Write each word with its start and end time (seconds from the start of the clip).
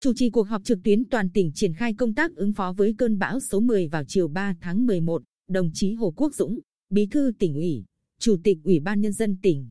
chủ 0.00 0.12
trì 0.16 0.30
cuộc 0.30 0.48
họp 0.48 0.64
trực 0.64 0.78
tuyến 0.84 1.04
toàn 1.04 1.30
tỉnh 1.30 1.52
triển 1.54 1.74
khai 1.74 1.94
công 1.94 2.14
tác 2.14 2.36
ứng 2.36 2.52
phó 2.52 2.72
với 2.76 2.94
cơn 2.98 3.18
bão 3.18 3.40
số 3.40 3.60
10 3.60 3.88
vào 3.88 4.04
chiều 4.08 4.28
3 4.28 4.54
tháng 4.60 4.86
11, 4.86 5.22
đồng 5.48 5.70
chí 5.74 5.92
Hồ 5.92 6.14
Quốc 6.16 6.34
Dũng, 6.34 6.58
Bí 6.90 7.06
thư 7.06 7.32
tỉnh 7.38 7.54
ủy, 7.54 7.84
Chủ 8.20 8.36
tịch 8.44 8.58
Ủy 8.64 8.80
ban 8.80 9.00
Nhân 9.00 9.12
dân 9.12 9.36
tỉnh, 9.42 9.68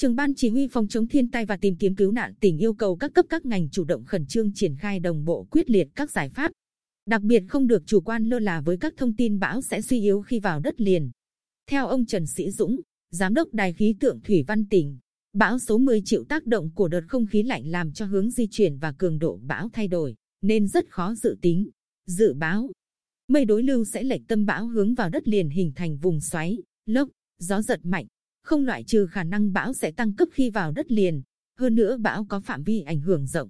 Trưởng 0.00 0.16
ban 0.16 0.34
chỉ 0.34 0.48
huy 0.48 0.68
phòng 0.68 0.88
chống 0.88 1.08
thiên 1.08 1.30
tai 1.30 1.46
và 1.46 1.56
tìm 1.56 1.76
kiếm 1.76 1.94
cứu 1.94 2.12
nạn 2.12 2.34
tỉnh 2.40 2.58
yêu 2.58 2.74
cầu 2.74 2.96
các 2.96 3.12
cấp 3.14 3.26
các 3.28 3.46
ngành 3.46 3.70
chủ 3.70 3.84
động 3.84 4.04
khẩn 4.04 4.26
trương 4.26 4.52
triển 4.54 4.76
khai 4.76 5.00
đồng 5.00 5.24
bộ 5.24 5.46
quyết 5.50 5.70
liệt 5.70 5.88
các 5.94 6.10
giải 6.10 6.28
pháp. 6.28 6.52
Đặc 7.06 7.22
biệt 7.22 7.42
không 7.48 7.66
được 7.66 7.82
chủ 7.86 8.00
quan 8.00 8.24
lơ 8.24 8.38
là 8.38 8.60
với 8.60 8.76
các 8.76 8.94
thông 8.96 9.16
tin 9.16 9.38
bão 9.38 9.62
sẽ 9.62 9.80
suy 9.80 10.00
yếu 10.00 10.22
khi 10.22 10.40
vào 10.40 10.60
đất 10.60 10.80
liền. 10.80 11.10
Theo 11.70 11.86
ông 11.86 12.06
Trần 12.06 12.26
Sĩ 12.26 12.50
Dũng, 12.50 12.80
Giám 13.10 13.34
đốc 13.34 13.48
Đài 13.52 13.72
khí 13.72 13.94
tượng 14.00 14.20
Thủy 14.20 14.44
Văn 14.46 14.68
tỉnh, 14.68 14.98
bão 15.32 15.58
số 15.58 15.78
10 15.78 16.02
chịu 16.04 16.24
tác 16.28 16.46
động 16.46 16.70
của 16.74 16.88
đợt 16.88 17.04
không 17.08 17.26
khí 17.26 17.42
lạnh 17.42 17.66
làm 17.66 17.92
cho 17.92 18.06
hướng 18.06 18.30
di 18.30 18.46
chuyển 18.50 18.78
và 18.78 18.92
cường 18.92 19.18
độ 19.18 19.40
bão 19.42 19.68
thay 19.72 19.88
đổi, 19.88 20.14
nên 20.42 20.68
rất 20.68 20.90
khó 20.90 21.14
dự 21.14 21.36
tính, 21.42 21.70
dự 22.06 22.34
báo. 22.34 22.70
Mây 23.28 23.44
đối 23.44 23.62
lưu 23.62 23.84
sẽ 23.84 24.02
lệch 24.02 24.20
tâm 24.28 24.46
bão 24.46 24.66
hướng 24.66 24.94
vào 24.94 25.08
đất 25.08 25.28
liền 25.28 25.48
hình 25.48 25.72
thành 25.76 25.96
vùng 25.96 26.20
xoáy, 26.20 26.58
lốc, 26.86 27.08
gió 27.38 27.62
giật 27.62 27.80
mạnh, 27.82 28.06
không 28.42 28.64
loại 28.64 28.84
trừ 28.84 29.06
khả 29.06 29.24
năng 29.24 29.52
bão 29.52 29.72
sẽ 29.72 29.90
tăng 29.90 30.14
cấp 30.14 30.28
khi 30.32 30.50
vào 30.50 30.72
đất 30.72 30.92
liền. 30.92 31.22
Hơn 31.58 31.74
nữa 31.74 31.96
bão 31.96 32.24
có 32.24 32.40
phạm 32.40 32.62
vi 32.62 32.80
ảnh 32.80 33.00
hưởng 33.00 33.26
rộng. 33.26 33.48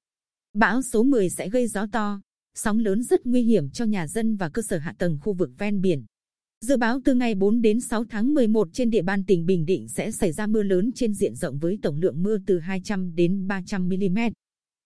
Bão 0.52 0.82
số 0.82 1.02
10 1.02 1.30
sẽ 1.30 1.48
gây 1.48 1.68
gió 1.68 1.86
to, 1.92 2.20
sóng 2.54 2.78
lớn 2.78 3.02
rất 3.02 3.26
nguy 3.26 3.42
hiểm 3.42 3.70
cho 3.70 3.84
nhà 3.84 4.06
dân 4.06 4.36
và 4.36 4.48
cơ 4.48 4.62
sở 4.62 4.78
hạ 4.78 4.94
tầng 4.98 5.18
khu 5.20 5.32
vực 5.32 5.50
ven 5.58 5.80
biển. 5.80 6.04
Dự 6.64 6.76
báo 6.76 7.00
từ 7.04 7.14
ngày 7.14 7.34
4 7.34 7.60
đến 7.60 7.80
6 7.80 8.04
tháng 8.04 8.34
11 8.34 8.68
trên 8.72 8.90
địa 8.90 9.02
bàn 9.02 9.24
tỉnh 9.24 9.46
Bình 9.46 9.64
Định 9.64 9.88
sẽ 9.88 10.10
xảy 10.10 10.32
ra 10.32 10.46
mưa 10.46 10.62
lớn 10.62 10.90
trên 10.94 11.14
diện 11.14 11.34
rộng 11.34 11.58
với 11.58 11.78
tổng 11.82 12.00
lượng 12.00 12.22
mưa 12.22 12.38
từ 12.46 12.58
200 12.58 13.14
đến 13.14 13.46
300 13.46 13.88
mm. 13.88 14.18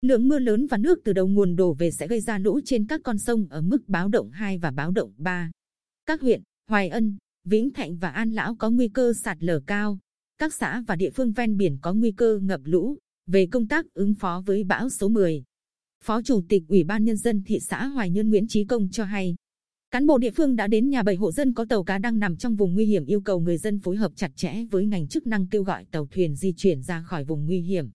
Lượng 0.01 0.27
mưa 0.27 0.39
lớn 0.39 0.67
và 0.67 0.77
nước 0.77 0.99
từ 1.03 1.13
đầu 1.13 1.27
nguồn 1.27 1.55
đổ 1.55 1.73
về 1.73 1.91
sẽ 1.91 2.07
gây 2.07 2.21
ra 2.21 2.37
lũ 2.37 2.59
trên 2.65 2.87
các 2.87 3.01
con 3.03 3.17
sông 3.17 3.47
ở 3.49 3.61
mức 3.61 3.83
báo 3.87 4.09
động 4.09 4.29
2 4.31 4.57
và 4.57 4.71
báo 4.71 4.91
động 4.91 5.13
3. 5.17 5.51
Các 6.05 6.21
huyện 6.21 6.41
Hoài 6.69 6.89
Ân, 6.89 7.17
Vĩnh 7.45 7.71
Thạnh 7.71 7.97
và 7.97 8.09
An 8.09 8.31
Lão 8.31 8.55
có 8.55 8.69
nguy 8.69 8.87
cơ 8.87 9.13
sạt 9.13 9.37
lở 9.39 9.59
cao. 9.67 9.99
Các 10.37 10.53
xã 10.53 10.83
và 10.87 10.95
địa 10.95 11.09
phương 11.09 11.31
ven 11.31 11.57
biển 11.57 11.77
có 11.81 11.93
nguy 11.93 12.11
cơ 12.11 12.39
ngập 12.43 12.61
lũ. 12.63 12.97
Về 13.27 13.47
công 13.51 13.67
tác 13.67 13.85
ứng 13.93 14.13
phó 14.13 14.43
với 14.45 14.63
bão 14.63 14.89
số 14.89 15.09
10, 15.09 15.43
Phó 16.03 16.21
Chủ 16.21 16.41
tịch 16.49 16.63
Ủy 16.67 16.83
ban 16.83 17.03
Nhân 17.03 17.17
dân 17.17 17.43
thị 17.45 17.59
xã 17.59 17.85
Hoài 17.85 18.09
Nhơn 18.09 18.29
Nguyễn 18.29 18.47
Trí 18.47 18.65
Công 18.65 18.89
cho 18.91 19.03
hay, 19.03 19.35
cán 19.93 20.07
bộ 20.07 20.17
địa 20.17 20.31
phương 20.31 20.55
đã 20.55 20.67
đến 20.67 20.89
nhà 20.89 21.03
bảy 21.03 21.15
hộ 21.15 21.31
dân 21.31 21.53
có 21.53 21.65
tàu 21.69 21.83
cá 21.83 21.97
đang 21.97 22.19
nằm 22.19 22.37
trong 22.37 22.55
vùng 22.55 22.73
nguy 22.73 22.85
hiểm 22.85 23.05
yêu 23.05 23.21
cầu 23.21 23.39
người 23.39 23.57
dân 23.57 23.79
phối 23.79 23.95
hợp 23.95 24.11
chặt 24.15 24.31
chẽ 24.35 24.65
với 24.71 24.85
ngành 24.85 25.07
chức 25.07 25.27
năng 25.27 25.47
kêu 25.47 25.63
gọi 25.63 25.85
tàu 25.91 26.07
thuyền 26.11 26.35
di 26.35 26.53
chuyển 26.57 26.81
ra 26.81 27.01
khỏi 27.01 27.23
vùng 27.23 27.45
nguy 27.45 27.61
hiểm. 27.61 27.89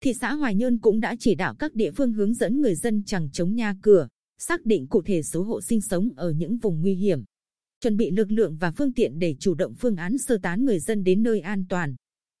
Thị 0.00 0.12
xã 0.20 0.34
Hoài 0.34 0.54
Nhơn 0.54 0.78
cũng 0.78 1.00
đã 1.00 1.16
chỉ 1.18 1.34
đạo 1.34 1.54
các 1.54 1.74
địa 1.74 1.90
phương 1.90 2.12
hướng 2.12 2.34
dẫn 2.34 2.60
người 2.60 2.74
dân 2.74 3.02
chẳng 3.06 3.30
chống 3.32 3.54
nhà 3.54 3.74
cửa, 3.82 4.08
xác 4.38 4.64
định 4.64 4.86
cụ 4.86 5.02
thể 5.02 5.22
số 5.22 5.42
hộ 5.42 5.60
sinh 5.60 5.80
sống 5.80 6.08
ở 6.16 6.30
những 6.30 6.58
vùng 6.58 6.80
nguy 6.80 6.94
hiểm, 6.94 7.24
chuẩn 7.80 7.96
bị 7.96 8.10
lực 8.10 8.30
lượng 8.30 8.56
và 8.56 8.70
phương 8.70 8.92
tiện 8.92 9.18
để 9.18 9.36
chủ 9.40 9.54
động 9.54 9.74
phương 9.74 9.96
án 9.96 10.18
sơ 10.18 10.38
tán 10.42 10.64
người 10.64 10.78
dân 10.78 11.04
đến 11.04 11.22
nơi 11.22 11.40
an 11.40 11.64
toàn. 11.68 11.94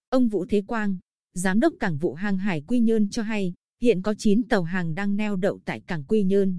Ông 0.08 0.28
Vũ 0.28 0.46
Thế 0.46 0.62
Quang, 0.66 0.98
Giám 1.34 1.60
đốc 1.60 1.74
Cảng 1.80 1.98
vụ 1.98 2.14
Hàng 2.14 2.38
hải 2.38 2.60
Quy 2.60 2.80
Nhơn 2.80 3.08
cho 3.10 3.22
hay, 3.22 3.52
hiện 3.82 4.02
có 4.02 4.14
9 4.18 4.42
tàu 4.48 4.62
hàng 4.62 4.94
đang 4.94 5.16
neo 5.16 5.36
đậu 5.36 5.60
tại 5.64 5.80
Cảng 5.80 6.04
Quy 6.04 6.22
Nhơn. 6.22 6.58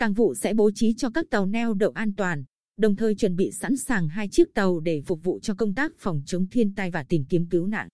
Cảng 0.00 0.12
vụ 0.12 0.34
sẽ 0.34 0.54
bố 0.54 0.70
trí 0.74 0.94
cho 0.94 1.10
các 1.10 1.26
tàu 1.30 1.46
neo 1.46 1.74
đậu 1.74 1.90
an 1.90 2.14
toàn, 2.14 2.44
đồng 2.78 2.96
thời 2.96 3.14
chuẩn 3.14 3.36
bị 3.36 3.50
sẵn 3.50 3.76
sàng 3.76 4.08
hai 4.08 4.28
chiếc 4.28 4.54
tàu 4.54 4.80
để 4.80 5.02
phục 5.06 5.24
vụ 5.24 5.38
cho 5.42 5.54
công 5.54 5.74
tác 5.74 5.92
phòng 5.98 6.22
chống 6.26 6.46
thiên 6.50 6.74
tai 6.74 6.90
và 6.90 7.02
tìm 7.02 7.24
kiếm 7.24 7.46
cứu 7.50 7.66
nạn. 7.66 7.88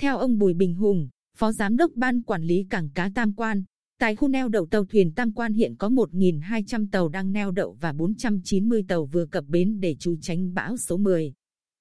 Theo 0.00 0.18
ông 0.18 0.38
Bùi 0.38 0.54
Bình 0.54 0.74
Hùng, 0.74 1.08
Phó 1.36 1.52
Giám 1.52 1.76
đốc 1.76 1.90
Ban 1.94 2.22
Quản 2.22 2.42
lý 2.42 2.66
Cảng 2.70 2.90
Cá 2.90 3.10
Tam 3.14 3.32
Quan, 3.32 3.64
Tại 3.98 4.16
khu 4.16 4.28
neo 4.28 4.48
đậu 4.48 4.66
tàu 4.66 4.84
thuyền 4.84 5.12
Tam 5.12 5.32
Quan 5.32 5.52
hiện 5.52 5.76
có 5.76 5.88
1.200 5.88 6.86
tàu 6.92 7.08
đang 7.08 7.32
neo 7.32 7.50
đậu 7.50 7.76
và 7.80 7.92
490 7.92 8.84
tàu 8.88 9.06
vừa 9.06 9.26
cập 9.26 9.44
bến 9.44 9.80
để 9.80 9.96
trú 9.98 10.16
tránh 10.20 10.54
bão 10.54 10.76
số 10.76 10.96
10. 10.96 11.32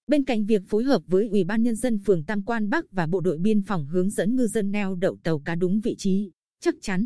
Bên 0.07 0.23
cạnh 0.23 0.45
việc 0.45 0.61
phối 0.67 0.83
hợp 0.83 1.01
với 1.07 1.27
Ủy 1.27 1.43
ban 1.43 1.63
Nhân 1.63 1.75
dân 1.75 1.97
phường 2.05 2.23
Tam 2.23 2.43
Quan 2.43 2.69
Bắc 2.69 2.91
và 2.91 3.07
Bộ 3.07 3.19
đội 3.19 3.37
Biên 3.37 3.61
phòng 3.61 3.87
hướng 3.87 4.09
dẫn 4.09 4.35
ngư 4.35 4.47
dân 4.47 4.71
neo 4.71 4.95
đậu 4.95 5.17
tàu 5.23 5.39
cá 5.39 5.55
đúng 5.55 5.79
vị 5.79 5.95
trí, 5.97 6.31
chắc 6.61 6.75
chắn. 6.81 7.05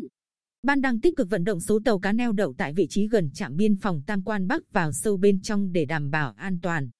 Ban 0.62 0.80
đang 0.80 1.00
tích 1.00 1.16
cực 1.16 1.30
vận 1.30 1.44
động 1.44 1.60
số 1.60 1.80
tàu 1.84 1.98
cá 1.98 2.12
neo 2.12 2.32
đậu 2.32 2.54
tại 2.58 2.72
vị 2.72 2.86
trí 2.90 3.08
gần 3.08 3.30
trạm 3.34 3.56
biên 3.56 3.76
phòng 3.76 4.02
Tam 4.06 4.22
Quan 4.22 4.46
Bắc 4.46 4.72
vào 4.72 4.92
sâu 4.92 5.16
bên 5.16 5.40
trong 5.40 5.72
để 5.72 5.84
đảm 5.84 6.10
bảo 6.10 6.32
an 6.36 6.58
toàn. 6.62 6.90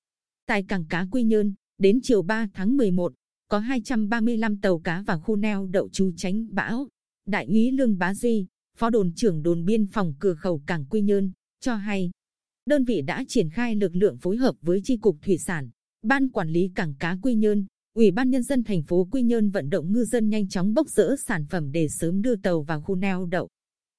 Tại 0.46 0.62
cảng 0.68 0.84
cá 0.84 1.06
Quy 1.10 1.22
Nhơn, 1.22 1.54
đến 1.78 1.98
chiều 2.02 2.22
3 2.22 2.48
tháng 2.54 2.76
11, 2.76 3.12
có 3.48 3.58
235 3.58 4.60
tàu 4.60 4.78
cá 4.78 5.02
vào 5.02 5.20
khu 5.20 5.36
neo 5.36 5.66
đậu 5.66 5.88
trú 5.88 6.12
tránh 6.16 6.46
bão. 6.50 6.88
Đại 7.26 7.46
úy 7.46 7.70
Lương 7.70 7.98
Bá 7.98 8.14
Duy, 8.14 8.46
Phó 8.76 8.90
đồn 8.90 9.12
trưởng 9.16 9.42
đồn 9.42 9.64
biên 9.64 9.86
phòng 9.86 10.14
cửa 10.18 10.34
khẩu 10.34 10.62
cảng 10.66 10.84
Quy 10.84 11.02
Nhơn, 11.02 11.32
cho 11.60 11.74
hay, 11.74 12.10
đơn 12.66 12.84
vị 12.84 13.02
đã 13.02 13.24
triển 13.28 13.50
khai 13.50 13.76
lực 13.76 13.96
lượng 13.96 14.18
phối 14.18 14.36
hợp 14.36 14.54
với 14.62 14.80
chi 14.84 14.96
cục 14.96 15.16
thủy 15.22 15.38
sản, 15.38 15.70
ban 16.02 16.28
quản 16.28 16.48
lý 16.48 16.70
cảng 16.74 16.94
cá 16.94 17.16
Quy 17.22 17.34
Nhơn, 17.34 17.66
ủy 17.94 18.10
ban 18.10 18.30
nhân 18.30 18.42
dân 18.42 18.64
thành 18.64 18.82
phố 18.82 19.08
Quy 19.10 19.22
Nhơn 19.22 19.50
vận 19.50 19.70
động 19.70 19.92
ngư 19.92 20.04
dân 20.04 20.28
nhanh 20.28 20.48
chóng 20.48 20.74
bốc 20.74 20.88
rỡ 20.88 21.16
sản 21.26 21.46
phẩm 21.50 21.72
để 21.72 21.88
sớm 21.88 22.22
đưa 22.22 22.36
tàu 22.36 22.62
vào 22.62 22.80
khu 22.80 22.94
neo 22.94 23.26
đậu. 23.26 23.48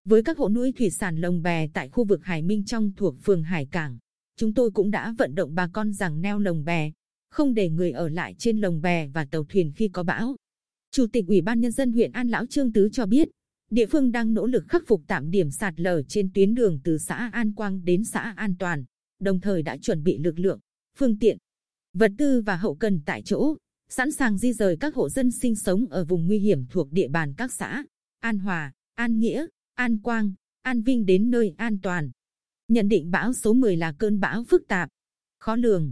Với 0.05 0.23
các 0.23 0.37
hộ 0.37 0.49
nuôi 0.49 0.71
thủy 0.71 0.89
sản 0.89 1.17
lồng 1.17 1.41
bè 1.41 1.67
tại 1.73 1.89
khu 1.89 2.05
vực 2.05 2.23
Hải 2.23 2.41
Minh 2.41 2.65
trong 2.65 2.91
thuộc 2.97 3.15
phường 3.23 3.43
Hải 3.43 3.65
Cảng, 3.65 3.97
chúng 4.37 4.53
tôi 4.53 4.71
cũng 4.71 4.91
đã 4.91 5.13
vận 5.17 5.35
động 5.35 5.55
bà 5.55 5.69
con 5.73 5.93
rằng 5.93 6.21
neo 6.21 6.39
lồng 6.39 6.63
bè, 6.63 6.91
không 7.29 7.53
để 7.53 7.69
người 7.69 7.91
ở 7.91 8.09
lại 8.09 8.35
trên 8.37 8.57
lồng 8.57 8.81
bè 8.81 9.07
và 9.07 9.25
tàu 9.25 9.43
thuyền 9.43 9.71
khi 9.75 9.87
có 9.87 10.03
bão. 10.03 10.35
Chủ 10.91 11.05
tịch 11.13 11.25
Ủy 11.27 11.41
ban 11.41 11.59
Nhân 11.59 11.71
dân 11.71 11.91
huyện 11.91 12.11
An 12.11 12.27
Lão 12.27 12.45
Trương 12.45 12.73
Tứ 12.73 12.89
cho 12.91 13.05
biết, 13.05 13.29
địa 13.71 13.85
phương 13.85 14.11
đang 14.11 14.33
nỗ 14.33 14.45
lực 14.45 14.63
khắc 14.67 14.83
phục 14.87 15.01
tạm 15.07 15.31
điểm 15.31 15.51
sạt 15.51 15.79
lở 15.79 16.03
trên 16.03 16.31
tuyến 16.33 16.55
đường 16.55 16.79
từ 16.83 16.97
xã 16.97 17.29
An 17.33 17.53
Quang 17.53 17.85
đến 17.85 18.03
xã 18.03 18.33
An 18.37 18.55
Toàn, 18.59 18.85
đồng 19.19 19.39
thời 19.39 19.63
đã 19.63 19.77
chuẩn 19.77 20.03
bị 20.03 20.17
lực 20.17 20.39
lượng, 20.39 20.59
phương 20.97 21.19
tiện, 21.19 21.37
vật 21.93 22.11
tư 22.17 22.41
và 22.41 22.55
hậu 22.55 22.75
cần 22.75 23.01
tại 23.05 23.21
chỗ, 23.25 23.55
sẵn 23.89 24.11
sàng 24.11 24.37
di 24.37 24.53
rời 24.53 24.77
các 24.79 24.95
hộ 24.95 25.09
dân 25.09 25.31
sinh 25.31 25.55
sống 25.55 25.85
ở 25.89 26.05
vùng 26.05 26.27
nguy 26.27 26.39
hiểm 26.39 26.65
thuộc 26.69 26.91
địa 26.91 27.07
bàn 27.07 27.33
các 27.37 27.53
xã 27.53 27.83
An 28.19 28.39
Hòa, 28.39 28.71
An 28.95 29.19
Nghĩa, 29.19 29.45
An 29.73 30.01
Quang, 30.01 30.33
An 30.61 30.81
Vinh 30.81 31.05
đến 31.05 31.29
nơi 31.29 31.53
an 31.57 31.77
toàn. 31.81 32.11
Nhận 32.67 32.87
định 32.87 33.11
bão 33.11 33.33
số 33.33 33.53
10 33.53 33.77
là 33.77 33.93
cơn 33.99 34.19
bão 34.19 34.43
phức 34.43 34.67
tạp, 34.67 34.89
khó 35.39 35.55
lường, 35.55 35.91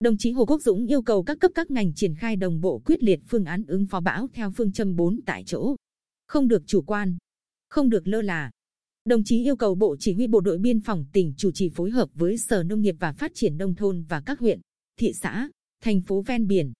Đồng 0.00 0.16
chí 0.18 0.30
Hồ 0.30 0.46
Quốc 0.46 0.62
Dũng 0.62 0.86
yêu 0.86 1.02
cầu 1.02 1.22
các 1.22 1.38
cấp 1.40 1.50
các 1.54 1.70
ngành 1.70 1.94
triển 1.94 2.14
khai 2.14 2.36
đồng 2.36 2.60
bộ 2.60 2.82
quyết 2.84 3.02
liệt 3.02 3.20
phương 3.28 3.44
án 3.44 3.64
ứng 3.66 3.86
phó 3.86 4.00
bão 4.00 4.28
theo 4.32 4.50
phương 4.50 4.72
châm 4.72 4.96
4 4.96 5.20
tại 5.26 5.44
chỗ, 5.46 5.76
không 6.26 6.48
được 6.48 6.62
chủ 6.66 6.82
quan, 6.82 7.16
không 7.68 7.88
được 7.88 8.08
lơ 8.08 8.22
là. 8.22 8.50
Đồng 9.04 9.24
chí 9.24 9.42
yêu 9.44 9.56
cầu 9.56 9.74
Bộ 9.74 9.96
Chỉ 9.98 10.14
huy 10.14 10.26
Bộ 10.26 10.40
đội 10.40 10.58
Biên 10.58 10.80
phòng 10.80 11.04
tỉnh 11.12 11.34
chủ 11.36 11.50
trì 11.52 11.68
phối 11.68 11.90
hợp 11.90 12.08
với 12.14 12.38
Sở 12.38 12.62
Nông 12.62 12.80
nghiệp 12.80 12.94
và 13.00 13.12
Phát 13.12 13.32
triển 13.34 13.56
Nông 13.56 13.74
thôn 13.74 14.02
và 14.08 14.22
các 14.26 14.38
huyện, 14.38 14.60
thị 14.96 15.12
xã, 15.12 15.48
thành 15.82 16.00
phố 16.00 16.22
ven 16.22 16.46
biển. 16.46 16.72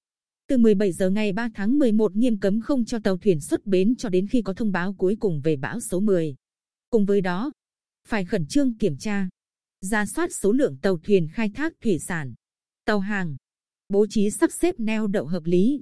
Từ 0.49 0.59
17 0.59 0.93
giờ 0.93 1.11
ngày 1.11 1.33
3 1.33 1.49
tháng 1.55 1.79
11 1.79 2.17
nghiêm 2.17 2.39
cấm 2.39 2.61
không 2.61 2.85
cho 2.85 2.99
tàu 2.99 3.17
thuyền 3.17 3.41
xuất 3.41 3.67
bến 3.67 3.97
cho 3.97 4.09
đến 4.09 4.27
khi 4.27 4.43
có 4.43 4.53
thông 4.53 4.73
báo 4.73 4.93
cuối 4.93 5.17
cùng 5.21 5.41
về 5.45 5.57
bão 5.57 5.81
số 5.81 6.01
10. 6.01 6.35
Cùng 6.91 7.07
với 7.07 7.21
đó, 7.21 7.53
phải 8.09 8.25
khẩn 8.25 8.47
trương 8.47 8.79
kiểm 8.79 8.97
tra, 8.97 9.29
ra 9.81 10.07
soát 10.07 10.35
số 10.35 10.53
lượng 10.53 10.77
tàu 10.83 10.99
thuyền 10.99 11.29
khai 11.33 11.51
thác 11.55 11.73
thủy 11.81 11.99
sản, 11.99 12.35
tàu 12.85 13.01
hàng, 13.01 13.37
bố 13.89 14.07
trí 14.11 14.31
sắp 14.31 14.53
xếp 14.53 14.75
neo 14.79 15.07
đậu 15.07 15.27
hợp 15.27 15.45
lý, 15.45 15.81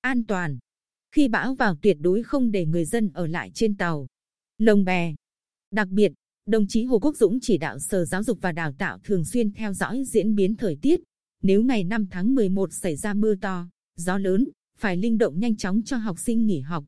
an 0.00 0.24
toàn. 0.24 0.58
Khi 1.12 1.28
bão 1.28 1.54
vào 1.54 1.76
tuyệt 1.82 1.96
đối 2.00 2.22
không 2.22 2.50
để 2.50 2.66
người 2.66 2.84
dân 2.84 3.10
ở 3.14 3.26
lại 3.26 3.50
trên 3.54 3.76
tàu, 3.76 4.06
lồng 4.58 4.84
bè. 4.84 5.14
Đặc 5.70 5.88
biệt, 5.88 6.12
đồng 6.46 6.66
chí 6.68 6.84
Hồ 6.84 6.98
Quốc 6.98 7.16
Dũng 7.16 7.38
chỉ 7.42 7.58
đạo 7.58 7.78
Sở 7.78 8.04
Giáo 8.04 8.22
dục 8.22 8.38
và 8.40 8.52
Đào 8.52 8.72
tạo 8.78 8.98
thường 9.04 9.24
xuyên 9.24 9.52
theo 9.52 9.72
dõi 9.72 10.02
diễn 10.04 10.34
biến 10.34 10.56
thời 10.56 10.78
tiết. 10.82 11.00
Nếu 11.42 11.62
ngày 11.62 11.84
5 11.84 12.06
tháng 12.10 12.34
11 12.34 12.72
xảy 12.72 12.96
ra 12.96 13.14
mưa 13.14 13.34
to, 13.34 13.68
gió 13.96 14.18
lớn, 14.18 14.48
phải 14.78 14.96
linh 14.96 15.18
động 15.18 15.40
nhanh 15.40 15.56
chóng 15.56 15.82
cho 15.82 15.96
học 15.96 16.18
sinh 16.18 16.46
nghỉ 16.46 16.60
học. 16.60 16.84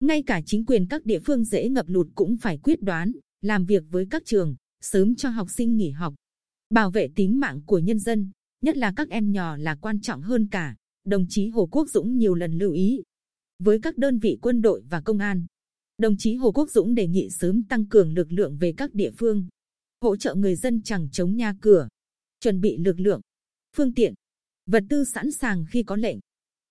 Ngay 0.00 0.22
cả 0.22 0.40
chính 0.46 0.64
quyền 0.64 0.86
các 0.86 1.06
địa 1.06 1.18
phương 1.18 1.44
dễ 1.44 1.68
ngập 1.68 1.88
lụt 1.88 2.08
cũng 2.14 2.36
phải 2.36 2.58
quyết 2.58 2.82
đoán, 2.82 3.12
làm 3.40 3.64
việc 3.64 3.82
với 3.90 4.06
các 4.10 4.22
trường, 4.24 4.54
sớm 4.80 5.14
cho 5.14 5.28
học 5.28 5.50
sinh 5.50 5.76
nghỉ 5.76 5.90
học. 5.90 6.14
Bảo 6.70 6.90
vệ 6.90 7.08
tính 7.14 7.40
mạng 7.40 7.60
của 7.66 7.78
nhân 7.78 7.98
dân, 7.98 8.30
nhất 8.62 8.76
là 8.76 8.92
các 8.96 9.08
em 9.08 9.32
nhỏ 9.32 9.56
là 9.56 9.74
quan 9.74 10.00
trọng 10.00 10.22
hơn 10.22 10.48
cả. 10.50 10.76
Đồng 11.04 11.26
chí 11.28 11.48
Hồ 11.48 11.68
Quốc 11.72 11.90
Dũng 11.90 12.18
nhiều 12.18 12.34
lần 12.34 12.58
lưu 12.58 12.72
ý 12.72 13.02
với 13.58 13.78
các 13.82 13.98
đơn 13.98 14.18
vị 14.18 14.38
quân 14.42 14.62
đội 14.62 14.82
và 14.90 15.00
công 15.00 15.18
an. 15.18 15.46
Đồng 15.98 16.16
chí 16.18 16.34
Hồ 16.34 16.52
Quốc 16.52 16.70
Dũng 16.70 16.94
đề 16.94 17.06
nghị 17.06 17.28
sớm 17.30 17.62
tăng 17.64 17.86
cường 17.86 18.14
lực 18.14 18.32
lượng 18.32 18.56
về 18.56 18.74
các 18.76 18.94
địa 18.94 19.10
phương, 19.10 19.46
hỗ 20.00 20.16
trợ 20.16 20.34
người 20.34 20.56
dân 20.56 20.82
chẳng 20.82 21.08
chống 21.12 21.36
nhà 21.36 21.54
cửa, 21.60 21.88
chuẩn 22.40 22.60
bị 22.60 22.76
lực 22.76 23.00
lượng, 23.00 23.20
phương 23.76 23.94
tiện, 23.94 24.14
vật 24.66 24.84
tư 24.88 25.04
sẵn 25.04 25.32
sàng 25.32 25.64
khi 25.70 25.82
có 25.82 25.96
lệnh. 25.96 26.18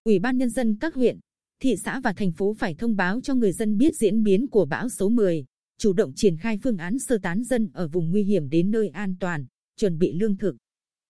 Ủy 0.04 0.20
ban 0.20 0.38
nhân 0.38 0.50
dân 0.50 0.76
các 0.76 0.96
huyện, 0.96 1.20
thị 1.60 1.76
xã 1.78 2.00
và 2.00 2.14
thành 2.14 2.32
phố 2.32 2.54
phải 2.54 2.76
thông 2.76 2.96
báo 2.96 3.22
cho 3.22 3.36
người 3.36 3.52
dân 3.52 3.78
biết 3.78 3.96
diễn 3.96 4.24
biến 4.24 4.48
của 4.48 4.66
bão 4.66 4.90
số 4.90 5.10
10, 5.10 5.46
chủ 5.78 5.94
động 5.94 6.14
triển 6.16 6.38
khai 6.38 6.58
phương 6.64 6.78
án 6.78 7.00
sơ 7.00 7.18
tán 7.18 7.44
dân 7.44 7.70
ở 7.74 7.88
vùng 7.88 8.12
nguy 8.12 8.24
hiểm 8.24 8.50
đến 8.50 8.72
nơi 8.72 8.90
an 8.90 9.16
toàn, 9.20 9.46
chuẩn 9.78 9.98
bị 9.98 10.14
lương 10.14 10.38
thực, 10.38 10.56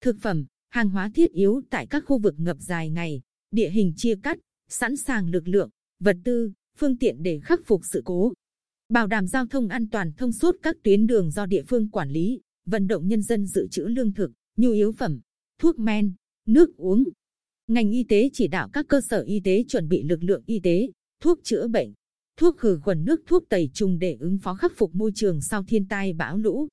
thực 0.00 0.17
phẩm, 0.20 0.46
hàng 0.69 0.90
hóa 0.90 1.11
thiết 1.14 1.32
yếu 1.32 1.61
tại 1.70 1.87
các 1.87 2.05
khu 2.06 2.19
vực 2.19 2.35
ngập 2.38 2.56
dài 2.61 2.90
ngày, 2.90 3.20
địa 3.50 3.70
hình 3.70 3.93
chia 3.96 4.14
cắt, 4.23 4.38
sẵn 4.69 4.96
sàng 4.96 5.31
lực 5.31 5.49
lượng, 5.49 5.70
vật 6.00 6.17
tư, 6.25 6.52
phương 6.79 6.99
tiện 6.99 7.23
để 7.23 7.40
khắc 7.44 7.61
phục 7.64 7.81
sự 7.93 8.02
cố. 8.05 8.32
bảo 8.88 9.06
đảm 9.06 9.26
giao 9.26 9.46
thông 9.46 9.69
an 9.69 9.88
toàn 9.90 10.12
thông 10.12 10.32
suốt 10.32 10.56
các 10.62 10.76
tuyến 10.82 11.06
đường 11.06 11.31
do 11.31 11.46
địa 11.46 11.62
phương 11.69 11.90
quản 11.90 12.11
lý, 12.11 12.40
vận 12.67 12.87
động 12.87 13.08
nhân 13.08 13.23
dân 13.23 13.46
dự 13.46 13.69
trữ 13.70 13.85
lương 13.85 14.12
thực, 14.12 14.31
nhu 14.56 14.70
yếu 14.70 14.93
phẩm, 14.93 15.20
thuốc 15.58 15.79
men, 15.79 16.12
nước 16.46 16.76
uống. 16.76 17.05
Ngành 17.69 17.91
y 17.91 18.05
tế 18.05 18.31
chỉ 18.32 18.49
đạo 18.49 18.69
các 18.73 18.88
cơ 18.88 19.00
sở 19.00 19.23
y 19.23 19.41
tế 19.41 19.65
chuẩn 19.69 19.88
bị 19.88 20.03
lực 20.03 20.23
lượng 20.23 20.43
y 20.47 20.61
tế, 20.61 20.88
thuốc 21.20 21.41
chữa 21.43 21.69
bệnh, 21.69 21.93
thuốc 22.37 22.59
khử 22.59 22.81
khuẩn 22.82 23.05
nước 23.05 23.20
thuốc 23.26 23.49
tẩy 23.49 23.70
trùng 23.75 23.99
để 23.99 24.17
ứng 24.20 24.38
phó 24.38 24.55
khắc 24.55 24.73
phục 24.76 24.94
môi 24.94 25.12
trường 25.15 25.41
sau 25.41 25.65
thiên 25.69 25.88
tai 25.88 26.12
bão 26.12 26.38
lũ. 26.38 26.69